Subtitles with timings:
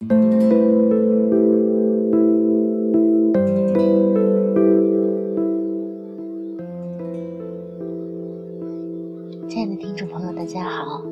[0.00, 0.08] 亲
[9.58, 11.04] 爱的听众朋友，大家好，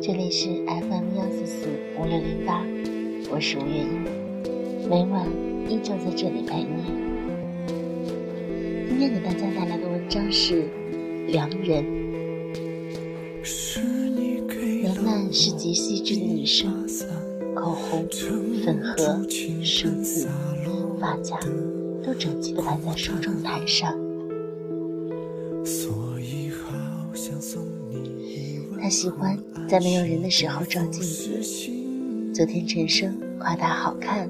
[0.00, 1.66] 这里是 FM 幺四四
[1.98, 2.64] 五六零八，
[3.28, 4.04] 我是吴月英，
[4.88, 5.26] 每晚
[5.68, 6.84] 依旧在这里陪你。
[8.88, 10.62] 今天给大家带来的文章是
[11.26, 11.84] 《良人》。
[14.84, 16.86] 楠楠是极细致的女生，
[17.54, 18.06] 口红、
[18.64, 19.20] 粉盒、
[19.62, 20.28] 梳子、
[21.00, 21.38] 发夹
[22.02, 23.96] 都整齐地摆在梳妆台上。
[28.80, 31.40] 他喜欢在没有人的时候照镜子。
[32.34, 34.28] 昨天陈生夸他好看，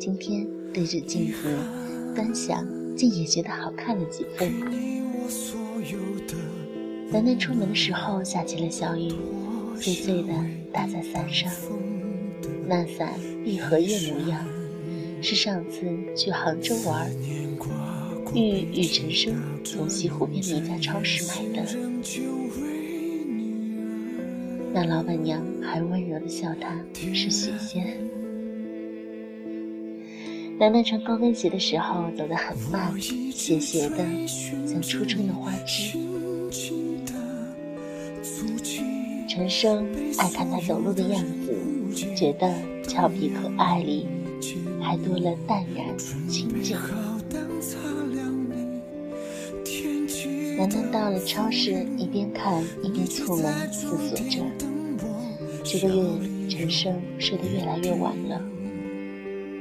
[0.00, 1.34] 今天对着镜子
[2.14, 2.66] 端详，
[2.96, 4.50] 竟也觉得好看了几分。
[7.12, 9.12] 楠楠出门的时候下起了小雨，
[9.76, 10.32] 碎碎的
[10.72, 11.52] 打在伞上。
[12.68, 13.14] 那伞
[13.44, 14.44] 一荷叶模样，
[15.22, 15.86] 是上次
[16.16, 17.08] 去杭州玩，
[18.34, 21.64] 玉与陈生从西湖边的一家超市买的。
[24.72, 26.76] 那老板娘还温柔地笑他
[27.14, 27.86] 是许仙。
[30.58, 34.04] 楠楠穿高跟鞋的时候走得很慢，斜斜的，
[34.66, 35.96] 像初春的花枝。
[39.28, 39.86] 陈生
[40.18, 41.54] 爱看他走路的样子，
[41.96, 42.52] 觉得
[42.82, 44.06] 俏皮可爱里
[44.80, 46.76] 还多了淡然清静。
[50.58, 54.42] 楠楠到了超市，一边看一边蹙眉思索着。
[55.62, 56.02] 这个月，
[56.48, 58.40] 陈生睡得越来越晚了。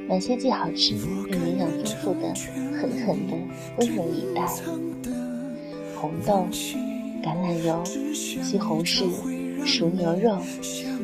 [0.08, 2.34] 买些既好吃又营养丰富的，
[2.80, 3.36] 狠狠的
[3.80, 4.46] 温柔以待。
[5.96, 6.48] 红豆、
[7.24, 7.84] 橄榄油、
[8.14, 9.06] 西红柿、
[9.64, 10.38] 熟牛肉，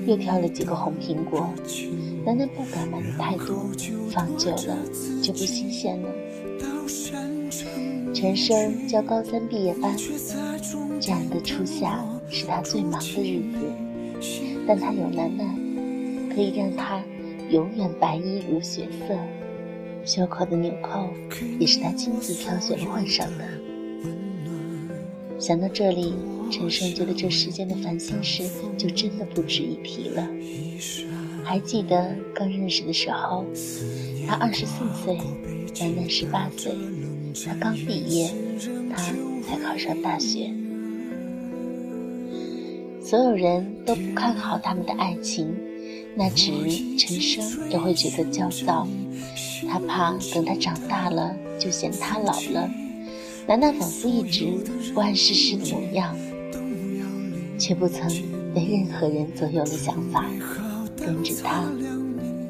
[0.08, 1.48] 又挑了几个红苹果。
[2.26, 3.66] 楠楠不敢买的太多，
[4.12, 4.78] 放久了
[5.22, 6.10] 就不新鲜了。
[8.14, 9.96] 陈生教高三毕业班，
[11.00, 13.60] 这样的初夏是他最忙的日子，
[14.68, 15.56] 但他有楠楠，
[16.34, 17.02] 可以让他
[17.50, 19.16] 永远白衣如雪色。
[20.04, 21.08] 袖口的纽扣
[21.60, 23.46] 也是他亲自挑选换上的。
[25.40, 26.14] 想到这里，
[26.52, 28.44] 陈生觉得这世间的烦心事
[28.78, 30.28] 就真的不值一提了。
[31.44, 33.46] 还记得刚认识的时候，
[34.28, 35.18] 他二十四岁，
[35.80, 36.74] 楠楠十八岁。
[37.46, 38.30] 他刚毕业，
[38.94, 39.02] 他
[39.48, 40.52] 才考上大学。
[43.02, 45.56] 所有人都不看好他们的爱情，
[46.16, 46.52] 那只
[46.98, 48.88] 陈生也会觉得焦躁。
[49.68, 52.70] 他怕等他长大了，就嫌他老了。
[53.48, 54.46] 楠楠仿佛一直
[54.94, 56.16] 不谙世事的模样，
[57.62, 58.10] 却不曾
[58.56, 60.26] 被任何人左右的想法，
[60.98, 61.64] 跟着他，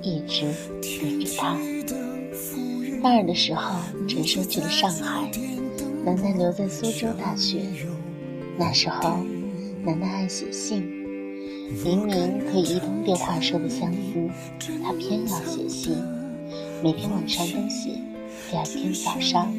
[0.01, 0.45] 一直
[0.81, 1.57] 跟着他。
[3.03, 3.77] 大二的时候，
[4.07, 5.29] 陈生去了上海，
[6.05, 7.59] 楠楠留在苏州大学。
[8.57, 9.17] 那时候，
[9.83, 10.81] 楠楠爱写信，
[11.83, 14.29] 明明可以一通电话说的相思，
[14.81, 15.93] 她偏要写信，
[16.81, 17.99] 每天晚上都写，
[18.49, 19.53] 第二天早上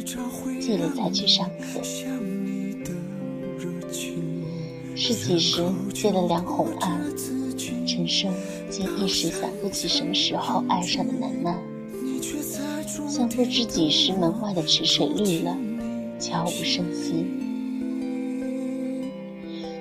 [0.58, 1.82] 记了才去上课。
[5.04, 5.60] 是几时
[5.92, 7.12] 借了梁红二，
[7.84, 8.32] 陈生
[8.70, 11.58] 竟一时想不起什么时候爱上的楠楠。
[13.08, 15.56] 像不知几时门外的池水绿了，
[16.20, 17.26] 悄无声息。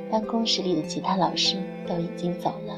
[0.10, 1.56] 办公室里的其他老师
[1.88, 2.74] 都已经走了，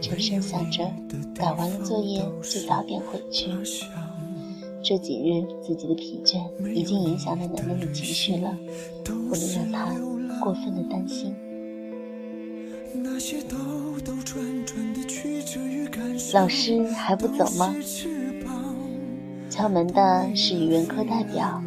[0.00, 0.92] 陈生想着
[1.36, 3.48] 改完了作业就早点回去。
[4.82, 6.40] 这几日自己的疲倦
[6.74, 8.58] 已经影响了楠楠的情绪了，
[9.04, 9.94] 不能让她
[10.44, 11.32] 过分的担心。
[16.32, 17.74] 老师还不走吗？
[19.48, 21.62] 敲门的是语文课代表，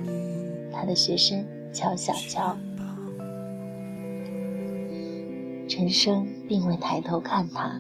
[0.73, 2.57] 他的学生乔小乔。
[5.69, 7.79] 陈生并未抬头看他，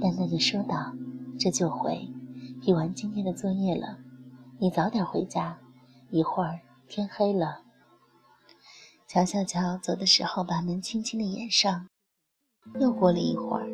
[0.00, 0.92] 淡淡的说道
[1.38, 2.08] ：“这就回，
[2.62, 3.98] 批完今天的作业了，
[4.58, 5.58] 你早点回家，
[6.10, 7.62] 一会儿天黑了。”
[9.08, 11.86] 乔小乔走的时候，把门轻轻的掩上。
[12.78, 13.66] 又过了一会儿，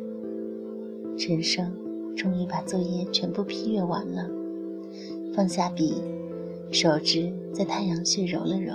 [1.17, 1.71] 陈生
[2.15, 4.29] 终于把作业全部批阅完了。
[5.35, 5.95] 放下笔，
[6.71, 8.73] 手指在太阳穴揉了揉。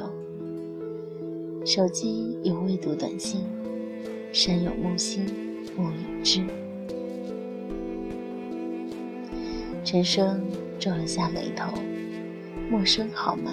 [1.65, 3.41] 手机有未读短信，
[4.33, 5.25] 山有木心，
[5.77, 6.43] 木有枝。
[9.85, 10.43] 陈生
[10.79, 11.73] 皱了下眉头，
[12.71, 13.53] 陌生号码，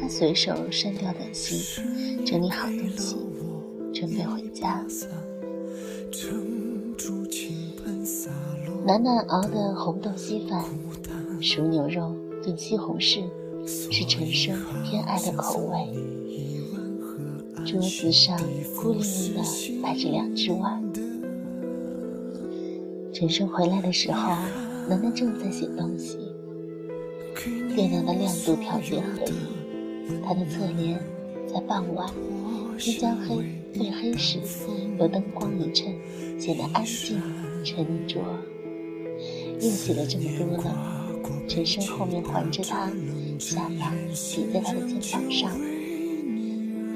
[0.00, 3.16] 他随手删掉短信，整理好东西，
[3.92, 4.82] 准备回家。
[8.86, 10.64] 楠楠熬的红豆稀饭、
[11.40, 13.24] 熟牛肉炖西红柿
[13.66, 15.74] 是陈生偏爱的口味。
[17.66, 18.38] 桌子上
[18.76, 19.42] 孤零零的
[19.82, 20.80] 摆着两只碗。
[23.12, 24.36] 陈生回来的时候，
[24.88, 26.18] 楠楠正在写东西，
[27.74, 29.32] 电脑的亮度调节合一，
[30.24, 31.00] 他的侧脸
[31.52, 32.08] 在傍晚
[32.78, 34.38] 天将黑夜黑时，
[34.98, 35.92] 有灯光一衬，
[36.38, 37.20] 显得安静
[37.64, 38.20] 沉着。
[39.60, 41.10] 又写了这么多了，
[41.48, 42.90] 陈生后面环着他，
[43.38, 45.50] 下巴抵在他的肩膀上。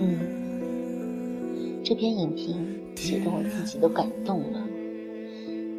[0.01, 0.19] 嗯，
[1.85, 2.57] 这篇影评
[2.95, 4.65] 写得我自己都感动了。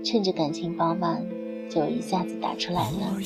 [0.03, 1.25] 趁着感情饱满，
[1.69, 3.17] 就一下子打出来了。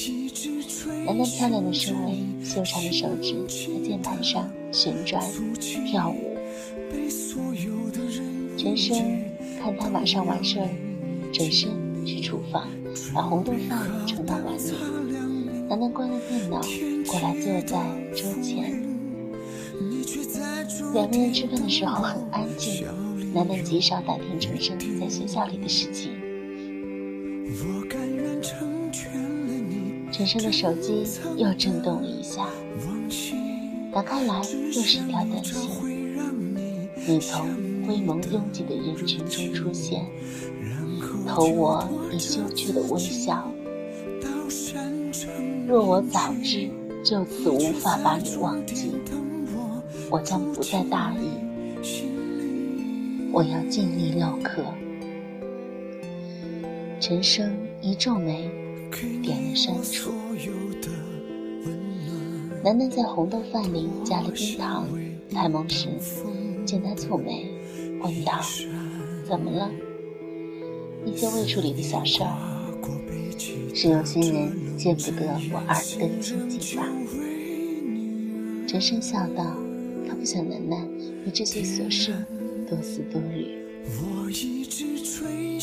[1.06, 5.24] 楠楠漂亮的身围，修长的手指在键盘上旋转
[5.86, 6.33] 跳舞。
[8.58, 8.98] 陈生
[9.62, 10.70] 看他马上完事儿，
[11.34, 11.70] 转身
[12.06, 12.68] 去厨房。
[13.14, 14.72] 把红豆饭盛到碗里，
[15.68, 16.62] 楠楠关了电脑，
[17.08, 17.82] 过来坐在
[18.16, 18.82] 桌前。
[20.94, 22.86] 两个人吃饭的时候很安静，
[23.34, 26.12] 楠楠极少打听陈生在学校里的事情。
[30.12, 31.04] 陈生的手机
[31.36, 32.48] 又震动了一下，
[33.92, 34.40] 打开来
[34.76, 35.56] 又是一条短信
[37.08, 37.48] ：“你从
[37.86, 40.06] 灰蒙拥挤的人群中出现。”
[41.26, 43.50] 投我以羞怯的微笑。
[45.68, 46.70] 若我早知
[47.04, 48.92] 就此无法把你忘记，
[50.12, 51.30] 我将不再大意。
[53.32, 54.62] 我要尽力唠嗑。
[57.00, 57.52] 陈生
[57.82, 58.52] 一皱眉，
[59.24, 60.12] 点了删除。
[62.64, 64.88] 楠楠在红豆饭里加了冰糖，
[65.34, 65.88] 太蒙时
[66.66, 67.46] 见他蹙眉，
[68.02, 68.42] 问道
[69.28, 69.70] ：“怎么了？”
[71.06, 72.36] 一些未处理的小事儿，
[73.74, 75.82] 是有心人见不得我耳的
[76.22, 76.88] 清净吧？
[78.68, 79.44] 陈生笑道
[80.08, 80.88] ：“他不想楠楠
[81.26, 82.14] 为这些琐事
[82.70, 83.48] 多思多虑。”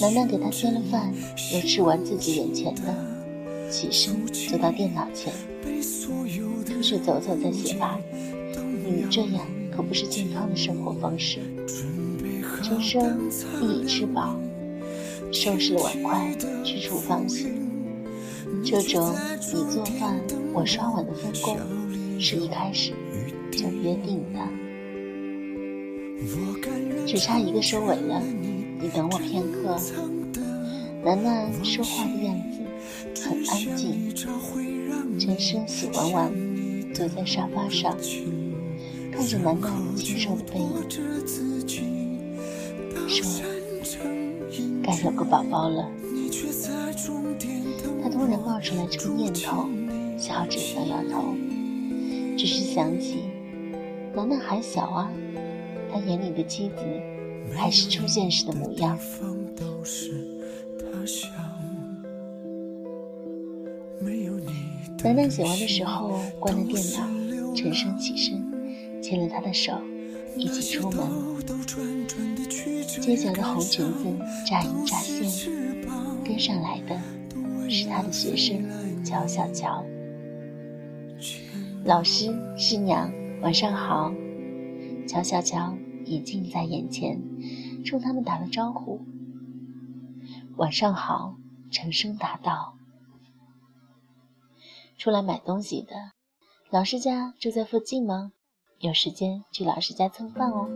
[0.00, 1.12] 楠楠给他添了饭，
[1.55, 2.94] 又吃完自己眼前的，
[3.70, 5.32] 起身走到电脑前，
[6.67, 7.99] 出去走走再写吧。
[8.85, 9.41] 你这样
[9.75, 11.40] 可不是健康的生活方式。
[12.62, 13.31] 陈生
[13.61, 14.38] 一已吃饱。
[15.32, 17.46] 收拾了碗筷，去厨房洗。
[18.64, 19.14] 这种
[19.55, 20.20] 你做饭
[20.52, 21.56] 我刷碗的分工，
[22.19, 22.93] 是一开始
[23.52, 24.40] 就约定的。
[27.06, 28.20] 只差一个收尾了，
[28.81, 29.78] 你等我片刻。
[31.05, 32.37] 楠楠说话的样
[33.14, 34.12] 子很安静。
[35.19, 36.32] 陈生洗完碗，
[36.93, 37.96] 坐在沙发上，
[39.20, 40.67] 看着楠楠清瘦的背影，
[43.06, 43.44] 说。
[44.82, 45.87] 该有个宝宝了。
[48.02, 49.69] 他突然冒出来这个念头，
[50.17, 51.34] 笑着摇摇头，
[52.38, 53.25] 只是想起
[54.17, 55.12] 楠楠还小啊，
[55.93, 56.76] 他眼里的妻子
[57.55, 58.99] 还是初见时的模样。
[65.05, 68.39] 楠楠写完的时候关了电脑，沉声起身
[69.11, 69.73] 牵了他的手。
[70.37, 71.05] 一起出门，
[72.87, 74.05] 街角的红裙子
[74.47, 75.51] 乍隐乍现，
[76.25, 76.97] 跟上来的
[77.69, 79.85] 是他的学生乔小乔。
[81.85, 83.12] 老师、师娘，
[83.43, 84.14] 晚上好。
[85.09, 87.21] 乔小乔已近在眼前，
[87.85, 89.00] 冲他们打了招呼。
[90.57, 91.35] 晚上好，
[91.73, 92.76] 陈声答道。
[94.97, 96.12] 出来买东西的，
[96.71, 98.31] 老师家住在附近吗？
[98.80, 100.66] 有时间去老师家蹭饭哦。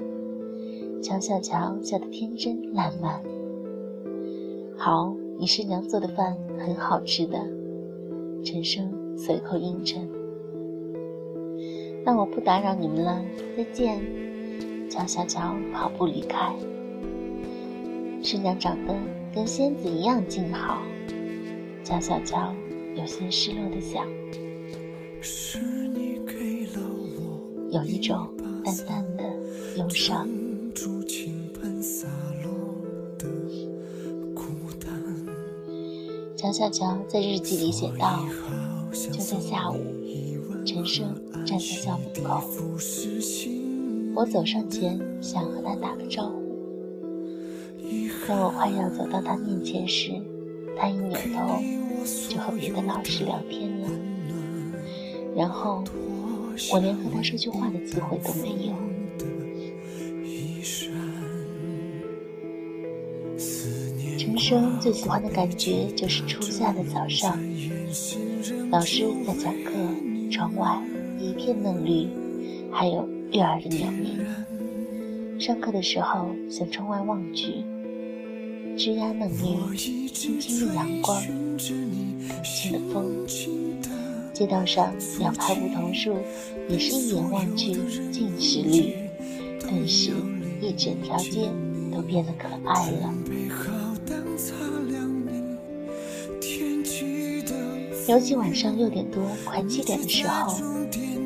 [1.02, 3.18] 乔小乔笑得天真烂漫。
[4.76, 7.38] 好，你师娘做的饭很好吃的。
[8.44, 10.06] 陈生随口应承。
[12.04, 13.24] 那我不打扰你们了，
[13.56, 13.98] 再见。
[14.90, 16.54] 乔小乔跑步离开。
[18.22, 18.94] 师娘长得
[19.34, 20.82] 跟仙子一样静好。
[21.82, 22.52] 乔小乔
[22.96, 24.06] 有些失落的想。
[27.74, 28.28] 有一种
[28.64, 29.24] 淡淡的
[29.76, 30.28] 忧伤。
[36.36, 38.24] 乔小乔在日记里写道
[38.94, 39.76] ：“就在下午，
[40.64, 41.12] 陈升
[41.44, 42.44] 站在校门口，
[44.14, 46.44] 我走上前想和他打个招呼。
[48.28, 50.12] 当我快要走到他面前时，
[50.78, 51.58] 他一扭头
[52.28, 53.88] 就和别的老师聊天了，
[55.34, 55.82] 然后。”
[56.72, 58.74] 我连和他说句话的机会都没有。
[64.18, 67.38] 陈生最喜欢的感觉就是初夏的早上，
[68.70, 69.72] 老师在讲课，
[70.30, 70.82] 窗外
[71.18, 72.08] 一片嫩绿，
[72.70, 74.18] 还有悦耳的鸟鸣。
[75.38, 77.64] 上课的时候，向窗外望去，
[78.76, 83.26] 枝桠嫩绿，轻轻的阳光，更轻的风。
[84.34, 86.18] 街道上两排梧桐树，
[86.68, 87.72] 也是一眼望去
[88.10, 88.94] 尽是绿，
[89.60, 90.10] 顿时
[90.60, 91.48] 一整条街
[91.92, 93.14] 都变得可爱了。
[98.08, 100.52] 尤其晚上六点多快七点的时候，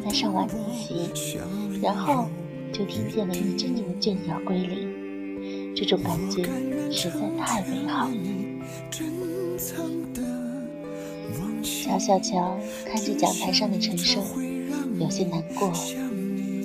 [0.04, 1.38] 在上晚自习，
[1.82, 2.28] 然后
[2.72, 6.44] 就听见了一阵阵的倦鸟归零，这种感觉
[6.92, 9.27] 实在太美好了。
[11.84, 14.22] 乔小乔看着讲台上的陈升，
[14.98, 15.72] 有些难过。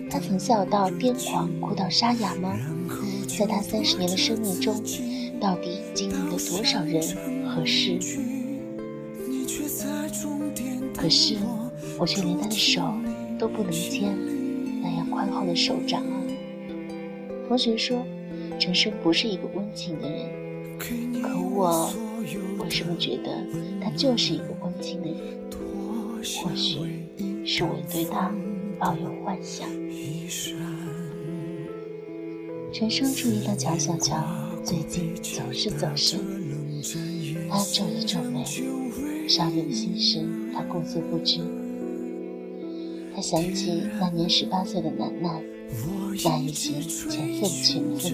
[0.09, 2.55] 他曾笑到癫狂，哭到沙哑吗？
[3.27, 4.75] 在他三十年的生命中，
[5.39, 7.01] 到底经历了多少人
[7.47, 7.99] 和事？
[10.95, 11.35] 可是，
[11.97, 12.81] 我却连他的手
[13.39, 14.15] 都不能牵，
[14.81, 16.15] 那样宽厚的手掌啊！
[17.47, 18.05] 同学说，
[18.59, 20.25] 陈升不是一个温情的人，
[20.79, 21.91] 可我
[22.59, 23.45] 为什么觉得
[23.81, 24.53] 他就是一个？
[24.81, 25.17] 情的人，
[26.41, 26.79] 或许
[27.45, 28.33] 是我对他
[28.77, 29.69] 抱有幻想。
[32.73, 34.17] 陈升注意到乔小乔
[34.61, 36.19] 最近总是走神，
[37.49, 38.43] 他皱了皱眉，
[39.29, 41.39] 少年的心事他故作不知。
[43.15, 45.41] 他想起那年十八岁的楠楠，
[46.25, 48.11] 那一袭浅色的裙子。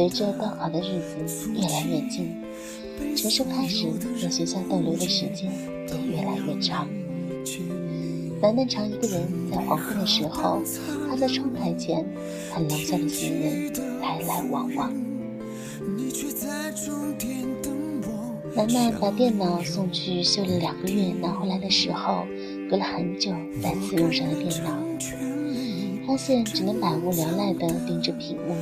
[0.00, 2.34] 随着高考的日子越来越近。
[3.14, 3.86] 陈升开始
[4.18, 5.52] 在学校逗留的时间
[5.86, 6.88] 也越来越长。
[8.40, 10.62] 楠楠常一个人在黄昏的时候，
[11.06, 12.02] 趴在窗台前
[12.50, 14.90] 看楼下的行人来来往往。
[18.56, 22.24] 楠楠把电脑送去修了两个月，拿回来的时候，
[22.70, 23.30] 隔了很久
[23.62, 24.78] 再次用上了电脑，
[26.10, 28.56] 发现只能百无聊赖地盯着屏幕，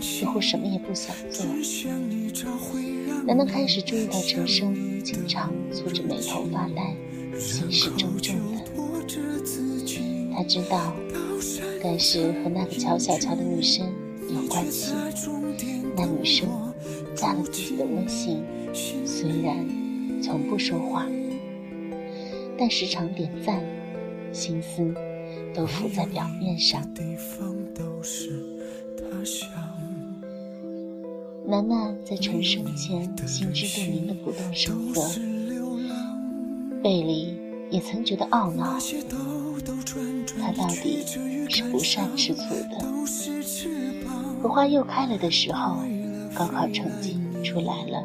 [0.00, 1.44] 似乎什么也不想做。
[3.26, 6.94] 楠楠开始注意到陈升经常蹙着眉头发呆，
[7.36, 8.62] 心事重重的。
[10.36, 10.94] 他知道，
[11.82, 13.84] 该是和那个乔小乔的女生
[14.32, 14.94] 有关系。
[15.96, 16.48] 那女生
[17.16, 18.40] 加了自己的微信，
[19.04, 19.66] 虽然
[20.22, 21.08] 从不说话，
[22.56, 23.60] 但时常点赞，
[24.32, 24.94] 心思
[25.54, 26.82] 都浮在表面上。
[31.46, 35.20] 楠楠在陈升前心知肚明的不动声色，
[36.82, 37.38] 背里
[37.70, 38.78] 也曾觉得懊恼。
[40.40, 41.04] 他到底
[41.48, 42.78] 是不善吃醋的。
[44.42, 45.76] 荷花又开了的时候，
[46.34, 48.04] 高考成绩出来了，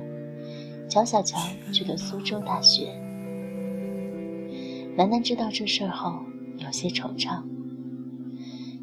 [0.90, 1.38] 乔小乔
[1.74, 2.90] 去了苏州大学。
[4.96, 6.20] 楠楠知道这事后，
[6.60, 7.44] 有些惆怅。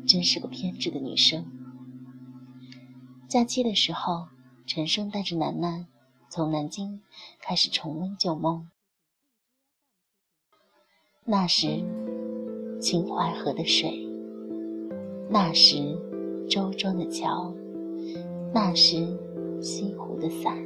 [0.06, 1.44] 真是个偏执的女生。
[3.28, 4.28] 假期的时候。
[4.68, 5.86] 陈升带着楠楠
[6.28, 7.00] 从南京
[7.40, 8.68] 开始重温旧梦。
[11.24, 11.84] 那时，
[12.80, 13.92] 秦淮河的水；
[15.30, 15.76] 那时，
[16.50, 17.54] 周庄的桥；
[18.52, 19.06] 那时，
[19.62, 20.58] 西湖的伞。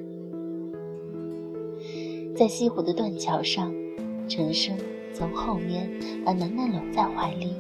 [2.35, 3.71] 在西湖的断桥上，
[4.27, 4.79] 陈升
[5.13, 5.91] 从后面
[6.25, 7.55] 把楠楠搂在怀里，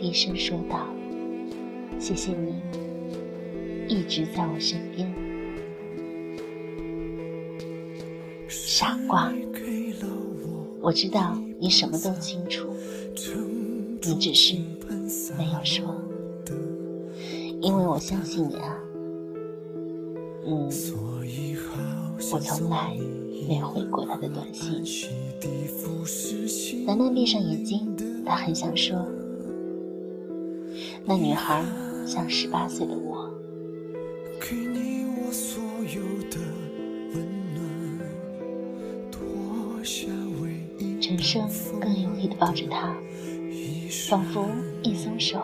[0.00, 0.88] 低声说道
[1.98, 2.54] ：“谢谢你，
[3.88, 5.10] 一直在我身边。”
[8.48, 9.32] 傻瓜，
[10.80, 12.68] 我知道你什么都清楚，
[14.02, 14.56] 你只是
[15.36, 15.84] 没有说，
[17.60, 18.78] 因为我相信你啊。
[20.48, 20.70] 嗯，
[22.32, 22.96] 我从来
[23.48, 24.84] 没有回过他的短信。
[26.86, 29.06] 楠楠闭上眼睛，他很想说，
[31.04, 31.64] 那女孩
[32.06, 33.30] 像十八岁的我。
[41.00, 41.48] 陈升
[41.80, 42.96] 更用力地抱着她，
[44.08, 44.44] 仿佛
[44.82, 45.38] 一松手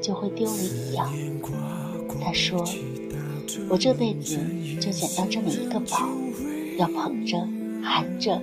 [0.00, 1.12] 就会丢了一样。
[2.20, 2.64] 他说
[3.68, 4.38] ：“我这辈子
[4.80, 6.08] 就捡到这么一个宝，
[6.76, 7.38] 要捧着、
[7.82, 8.40] 含着，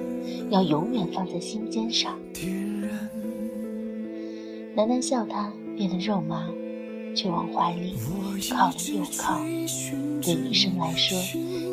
[0.49, 2.17] 要永远放在心尖上。”
[4.75, 6.47] 楠楠笑他变得肉麻，
[7.15, 7.93] 却往怀里
[8.49, 9.39] 靠了又靠。
[10.21, 11.17] 对女生来说，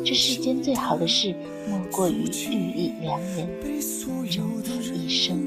[0.05, 1.33] 这世间最好的事，
[1.69, 3.47] 莫过于遇一良人，
[4.29, 5.39] 终此一生。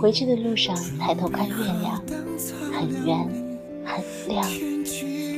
[0.00, 2.02] 回去的路上，抬头看月亮，
[2.72, 3.28] 很圆，
[3.84, 4.42] 很亮，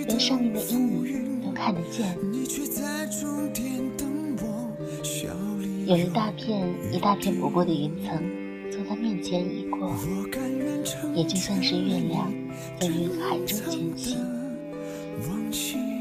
[0.06, 1.31] 连上面的阴影
[1.62, 2.18] 看得见。
[5.86, 8.20] 有一大片一大片薄薄的云层
[8.72, 9.94] 从他面前移过，
[11.14, 12.32] 也就算是月亮
[12.80, 15.91] 在云海中前行。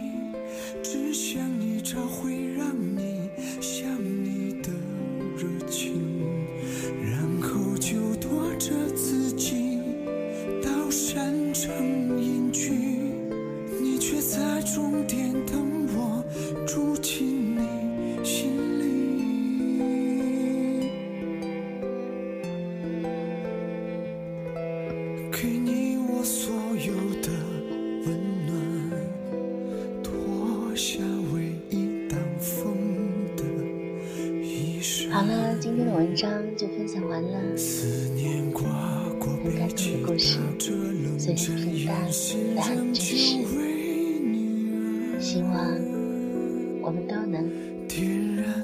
[46.82, 47.50] 我们都能
[47.89, 48.01] 愿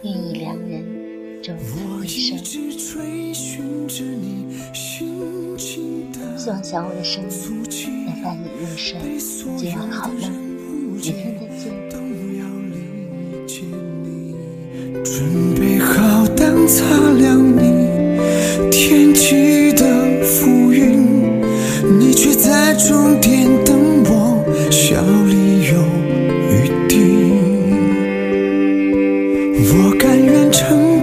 [0.03, 0.83] 意良人
[1.41, 2.37] 终此一生。
[6.37, 7.29] 希望小我的声音
[8.05, 8.97] 能伴你入睡，
[9.57, 11.65] 今晚好梦，明天再见。
[15.03, 15.15] 准
[15.55, 16.83] 备好当擦
[17.17, 17.25] 亮
[17.57, 17.66] 你
[30.07, 30.96] 甘愿成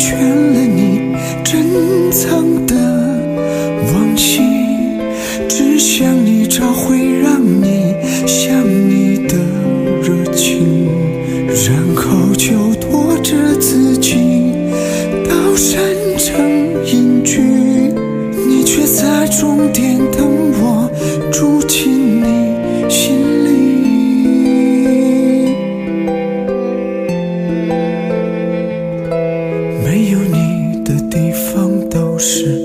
[32.24, 32.63] 是